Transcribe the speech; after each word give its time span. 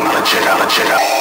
young, 0.00 0.14
legit, 0.14 0.44
legit. 0.58 1.19